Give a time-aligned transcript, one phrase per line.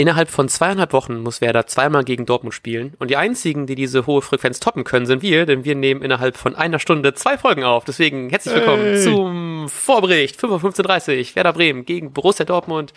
[0.00, 2.94] Innerhalb von zweieinhalb Wochen muss Werder zweimal gegen Dortmund spielen.
[2.98, 6.38] Und die einzigen, die diese hohe Frequenz toppen können, sind wir, denn wir nehmen innerhalb
[6.38, 7.84] von einer Stunde zwei Folgen auf.
[7.84, 9.04] Deswegen herzlich willkommen hey.
[9.04, 11.36] zum Vorbericht 5.15.30 Uhr.
[11.36, 12.94] Werder Bremen gegen Borussia Dortmund.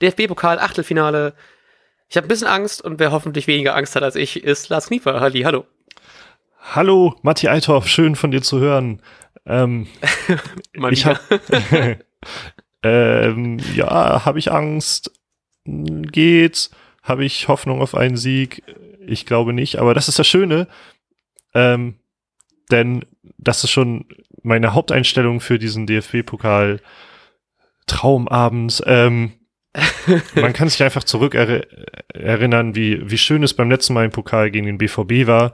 [0.00, 1.34] DFB-Pokal, Achtelfinale.
[2.08, 4.86] Ich habe ein bisschen Angst und wer hoffentlich weniger Angst hat als ich, ist Lars
[4.86, 5.20] Knieper.
[5.20, 5.66] Halli, hallo.
[6.74, 9.02] Hallo, Matti Althoff, schön von dir zu hören.
[9.44, 9.86] Ähm,
[10.92, 11.20] ich hab,
[12.82, 15.10] ähm, ja, habe ich Angst
[15.64, 16.70] geht,
[17.02, 18.62] habe ich Hoffnung auf einen Sieg.
[19.06, 20.68] Ich glaube nicht, aber das ist das Schöne,
[21.54, 21.96] ähm,
[22.70, 23.04] denn
[23.38, 24.06] das ist schon
[24.42, 26.80] meine Haupteinstellung für diesen DFB-Pokal
[27.86, 28.82] Traumabend.
[28.86, 29.32] Ähm,
[30.34, 31.66] man kann sich einfach zurück er
[32.14, 35.52] erinnern, wie, wie schön es beim letzten Mal im Pokal gegen den BVB war.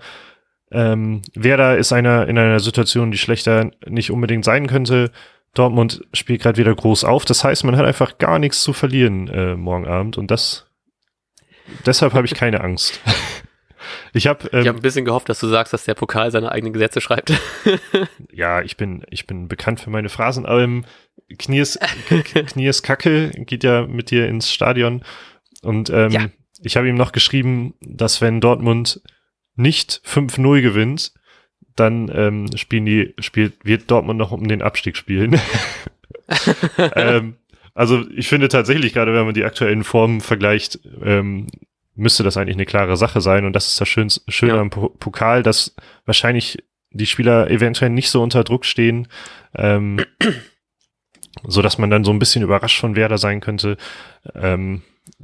[0.70, 5.10] Ähm, Werder ist einer in einer Situation, die schlechter nicht unbedingt sein könnte.
[5.54, 7.24] Dortmund spielt gerade wieder groß auf.
[7.24, 10.66] Das heißt, man hat einfach gar nichts zu verlieren äh, morgen Abend und das
[11.86, 13.00] deshalb habe ich keine Angst.
[14.12, 16.52] Ich habe ähm, ich hab ein bisschen gehofft, dass du sagst, dass der Pokal seine
[16.52, 17.32] eigenen Gesetze schreibt.
[18.32, 20.84] ja, ich bin ich bin bekannt für meine Phrasen, aber ähm,
[21.38, 21.78] Kniers,
[22.32, 25.04] Kniers Kacke geht ja mit dir ins Stadion
[25.62, 26.26] und ähm, ja.
[26.62, 29.02] ich habe ihm noch geschrieben, dass wenn Dortmund
[29.54, 31.12] nicht 5-0 gewinnt,
[31.78, 35.40] dann ähm, spielen die, spielt, wird Dortmund noch um den Abstieg spielen.
[36.94, 37.36] ähm,
[37.74, 41.46] also ich finde tatsächlich, gerade wenn man die aktuellen Formen vergleicht, ähm,
[41.94, 43.44] müsste das eigentlich eine klare Sache sein.
[43.44, 44.60] Und das ist das Schöne, Schöne ja.
[44.60, 46.58] am Pokal, dass wahrscheinlich
[46.90, 49.08] die Spieler eventuell nicht so unter Druck stehen,
[49.54, 50.04] ähm,
[51.44, 53.76] so dass man dann so ein bisschen überrascht von Werder sein könnte.
[54.34, 54.82] Ähm,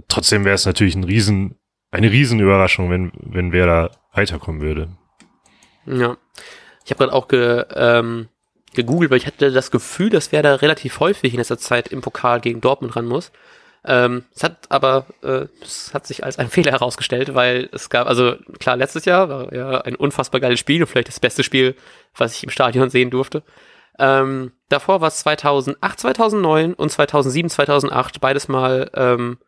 [0.08, 1.56] trotzdem wäre es natürlich ein Riesen,
[1.90, 4.96] eine Riesenüberraschung, wenn, wenn Werder weiterkommen würde.
[5.86, 6.16] Ja.
[6.84, 8.28] Ich habe gerade auch ge, ähm,
[8.74, 12.40] gegoogelt, weil ich hatte das Gefühl, dass Werder relativ häufig in letzter Zeit im Pokal
[12.40, 13.32] gegen Dortmund ran muss.
[13.86, 18.06] Ähm, es hat aber, äh, es hat sich als ein Fehler herausgestellt, weil es gab,
[18.06, 21.74] also klar, letztes Jahr war ja ein unfassbar geiles Spiel und vielleicht das beste Spiel,
[22.16, 23.42] was ich im Stadion sehen durfte.
[23.98, 29.38] Ähm, davor war es 2008, 2009 und 2007, 2008, beides mal, ähm,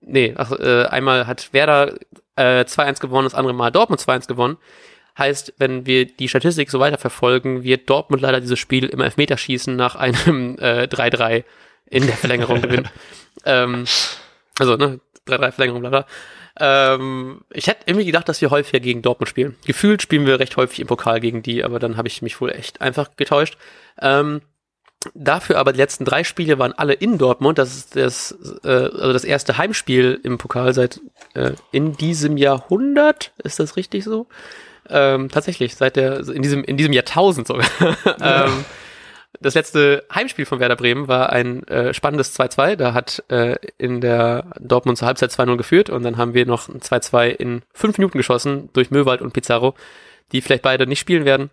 [0.00, 1.94] nee, ach, äh, einmal hat Werder
[2.36, 4.56] äh, 2-1 gewonnen, das andere Mal Dortmund 2-1 gewonnen.
[5.18, 9.74] Heißt, wenn wir die Statistik so weiter verfolgen, wird Dortmund leider dieses Spiel im Elfmeterschießen
[9.74, 11.44] nach einem äh, 3-3
[11.86, 12.88] in der Verlängerung gewinnen.
[13.44, 13.84] ähm,
[14.58, 16.06] also, ne, 3-3 Verlängerung, bla bla.
[16.58, 19.56] Ähm, ich hätte irgendwie gedacht, dass wir häufiger gegen Dortmund spielen.
[19.66, 22.50] Gefühlt spielen wir recht häufig im Pokal gegen die, aber dann habe ich mich wohl
[22.50, 23.56] echt einfach getäuscht.
[24.00, 24.42] Ähm,
[25.14, 27.58] dafür aber die letzten drei Spiele waren alle in Dortmund.
[27.58, 31.00] Das ist das, äh, also das erste Heimspiel im Pokal seit
[31.34, 33.32] äh, in diesem Jahrhundert.
[33.42, 34.26] Ist das richtig so?
[34.90, 37.66] Ähm, tatsächlich, seit der, in diesem, in diesem Jahrtausend sogar.
[38.20, 38.64] ähm,
[39.40, 42.76] das letzte Heimspiel von Werder Bremen war ein äh, spannendes 2-2.
[42.76, 46.68] Da hat äh, in der Dortmund zur Halbzeit 2-0 geführt und dann haben wir noch
[46.68, 49.74] ein 2-2 in fünf Minuten geschossen durch Möwald und Pizarro,
[50.32, 51.50] die vielleicht beide nicht spielen werden.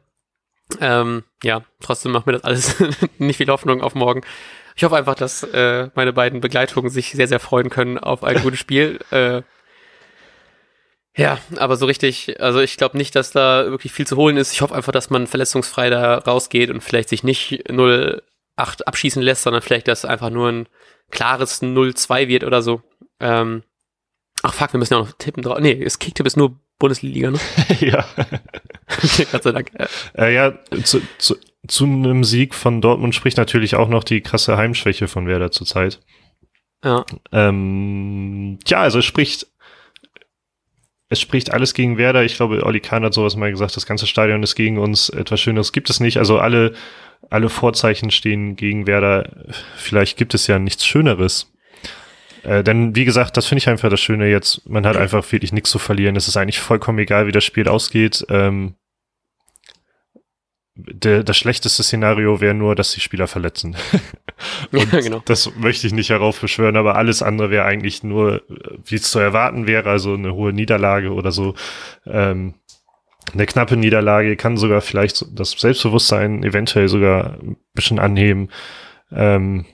[0.82, 2.76] Ähm, ja, trotzdem macht mir das alles
[3.20, 4.22] nicht viel Hoffnung auf morgen.
[4.76, 8.42] Ich hoffe einfach, dass äh, meine beiden Begleitungen sich sehr, sehr freuen können auf ein
[8.42, 9.00] gutes Spiel.
[9.12, 9.44] Äh,
[11.18, 14.54] ja, aber so richtig, also ich glaube nicht, dass da wirklich viel zu holen ist.
[14.54, 18.22] Ich hoffe einfach, dass man verletzungsfrei da rausgeht und vielleicht sich nicht 0-8
[18.86, 20.70] abschießen lässt, sondern vielleicht, dass einfach nur ein
[21.10, 22.82] klares 0-2 wird oder so.
[23.20, 23.64] Ähm,
[24.44, 25.58] ach fuck, wir müssen ja auch noch tippen drauf.
[25.60, 27.40] Nee, das Kicktipp ist nur Bundesliga, ne?
[27.80, 28.06] ja.
[29.32, 29.72] Gott sei Dank.
[30.16, 30.54] Äh, ja,
[30.84, 31.36] zu, zu,
[31.68, 36.00] zu einem Sieg von Dortmund spricht natürlich auch noch die krasse Heimschwäche von Werder zurzeit.
[36.84, 37.04] Ja.
[37.32, 39.48] Ähm, ja, also spricht
[41.10, 42.24] es spricht alles gegen Werder.
[42.24, 45.10] Ich glaube, Olli Kahn hat sowas mal gesagt, das ganze Stadion ist gegen uns.
[45.10, 46.18] Etwas Schöneres gibt es nicht.
[46.18, 46.74] Also alle,
[47.30, 49.30] alle Vorzeichen stehen gegen Werder.
[49.78, 51.52] Vielleicht gibt es ja nichts Schöneres.
[52.44, 54.68] Äh, denn wie gesagt, das finde ich einfach das Schöne jetzt.
[54.70, 56.16] Man hat einfach wirklich nichts zu verlieren.
[56.18, 58.26] Es ist eigentlich vollkommen egal, wie das Spiel ausgeht.
[58.30, 58.76] Ähm,
[60.78, 63.76] der, das schlechteste Szenario wäre nur, dass die Spieler verletzen.
[64.72, 65.22] ja, genau.
[65.26, 68.44] Das möchte ich nicht heraufbeschwören, aber alles andere wäre eigentlich nur,
[68.86, 71.56] wie es zu erwarten wäre, also eine hohe Niederlage oder so.
[72.06, 72.54] Ähm,
[73.34, 78.50] eine knappe Niederlage kann sogar vielleicht das Selbstbewusstsein eventuell sogar ein bisschen anheben.
[79.12, 79.66] Ähm,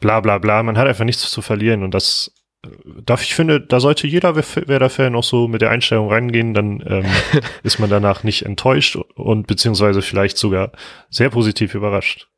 [0.00, 0.62] bla bla bla.
[0.62, 2.30] Man hat einfach nichts zu verlieren und das
[2.84, 7.06] darf ich finde, da sollte jeder Werder-Fan auch so mit der Einstellung reingehen, dann ähm,
[7.62, 10.72] ist man danach nicht enttäuscht und beziehungsweise vielleicht sogar
[11.10, 12.28] sehr positiv überrascht.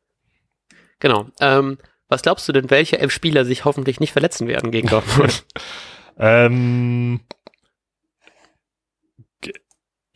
[1.00, 1.26] Genau.
[1.40, 1.78] Ähm,
[2.08, 5.44] was glaubst du denn, welche elf Spieler sich hoffentlich nicht verletzen werden gegen Dortmund?
[6.18, 7.20] ähm,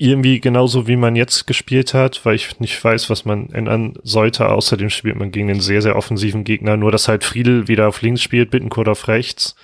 [0.00, 4.48] irgendwie genauso wie man jetzt gespielt hat, weil ich nicht weiß, was man ändern sollte.
[4.48, 6.76] Außerdem spielt man gegen einen sehr, sehr offensiven Gegner.
[6.76, 9.56] Nur, dass halt Friedel wieder auf links spielt, Bittenkurt auf rechts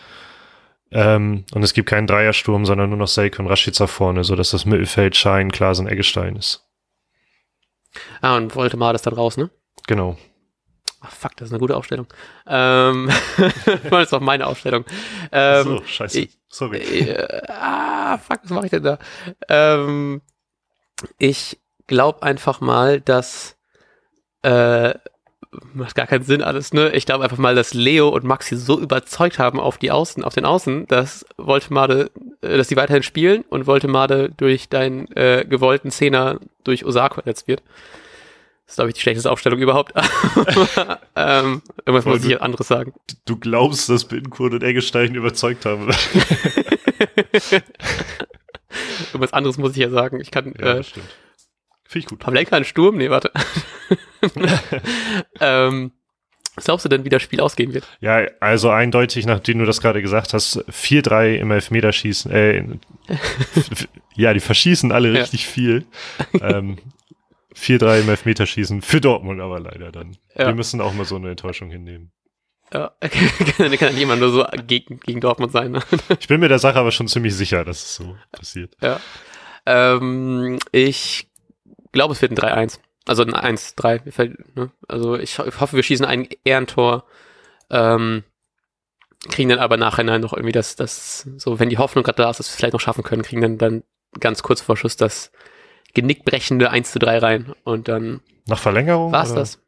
[0.94, 4.64] Ähm, und es gibt keinen Dreiersturm, sondern nur noch Seik und Rashica vorne, sodass das
[4.64, 6.64] Mittelfeld Schein, Klasen, Eggestein ist.
[8.20, 9.50] Ah, und Voldemar ist dann raus, ne?
[9.88, 10.16] Genau.
[11.00, 12.06] Ach, fuck, das ist eine gute Aufstellung.
[12.46, 13.10] Ähm,
[13.90, 14.84] das ist doch meine Aufstellung.
[15.32, 16.28] Ähm, so, scheiße.
[16.48, 16.78] Sorry.
[16.78, 18.98] Äh, ah, fuck, was mache ich denn da?
[19.48, 20.22] Ähm,
[21.18, 23.56] ich glaube einfach mal, dass
[24.42, 24.94] äh,
[25.72, 26.90] macht gar keinen Sinn alles, ne?
[26.92, 30.34] Ich glaube einfach mal, dass Leo und Maxi so überzeugt haben auf die Außen, auf
[30.34, 32.10] den Außen, dass Voltemade,
[32.42, 37.48] äh, dass die weiterhin spielen und Voltemade durch deinen äh, gewollten Zehner durch Osako ersetzt
[37.48, 37.62] wird.
[38.66, 39.92] Das ist, glaube ich, die schlechteste Aufstellung überhaupt.
[41.16, 42.94] ähm, irgendwas muss ich jetzt anderes sagen.
[43.26, 45.90] Du glaubst, dass Bittencourt und Eggestein überzeugt haben.
[49.12, 50.20] Irgendwas anderes muss ich ja sagen.
[50.20, 51.06] Ich kann ja, äh, stimmt.
[51.86, 52.18] Finde ich gut.
[52.20, 52.96] Pavlenka in Sturm?
[52.96, 53.30] Nee, warte.
[55.40, 55.92] ähm,
[56.54, 57.84] was glaubst du denn, wie das Spiel ausgehen wird?
[58.00, 62.30] Ja, also eindeutig, nachdem du das gerade gesagt hast, 4-3 im Elfmeterschießen.
[62.30, 62.64] Äh,
[64.14, 65.20] ja, die verschießen alle Ja.
[65.20, 65.84] richtig viel.
[66.40, 66.78] ähm,
[67.56, 70.16] 4-3 im Elfmeterschießen für Dortmund aber leider dann.
[70.36, 70.46] Ja.
[70.48, 72.12] Wir müssen auch mal so eine Enttäuschung hinnehmen.
[72.72, 75.72] Ja, kann, kann ja niemand nur so gegen, gegen Dortmund sein.
[75.72, 75.80] Ne?
[76.18, 78.76] Ich bin mir der Sache aber schon ziemlich sicher, dass es so passiert.
[78.80, 79.00] Ja.
[79.66, 81.28] Ähm, ich
[81.94, 82.78] glaube, es wird ein 3-1.
[83.06, 84.02] Also ein 1-3.
[84.04, 84.70] Mir fällt, Ne?
[84.88, 87.04] Also ich, ich hoffe, wir schießen ein Ehrentor.
[87.70, 88.24] Ähm,
[89.30, 92.38] kriegen dann aber nachher noch irgendwie das, das, so wenn die Hoffnung gerade da ist,
[92.38, 93.82] dass wir es vielleicht noch schaffen können, kriegen dann, dann
[94.20, 95.32] ganz kurz vor Schuss das
[95.94, 97.54] genickbrechende 1 zu 3 rein.
[97.64, 99.12] Und dann Nach Verlängerung?
[99.12, 99.40] war's oder?
[99.40, 99.58] das.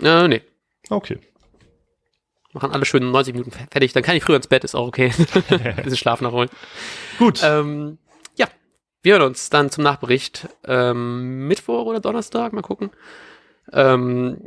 [0.00, 0.42] Äh, nee.
[0.88, 1.18] Okay.
[2.52, 3.92] Machen alle schön 90 Minuten fertig.
[3.92, 5.12] Dann kann ich früher ins Bett, ist auch okay.
[5.50, 6.48] Ein bisschen Schlaf nachholen.
[7.18, 7.40] Gut.
[7.42, 7.98] Ähm,
[9.04, 12.90] wir hören uns dann zum Nachbericht ähm, Mittwoch oder Donnerstag, mal gucken.
[13.72, 14.38] Ähm,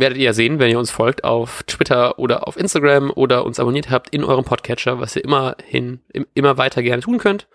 [0.00, 3.60] werdet ihr ja sehen, wenn ihr uns folgt auf Twitter oder auf Instagram oder uns
[3.60, 7.46] abonniert habt in eurem Podcatcher, was ihr immerhin im, immer weiter gerne tun könnt.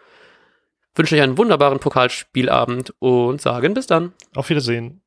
[0.95, 4.13] Wünsche euch einen wunderbaren Pokalspielabend und sagen bis dann.
[4.35, 5.01] Auf Wiedersehen.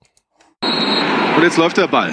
[0.63, 2.13] Und jetzt läuft der Ball.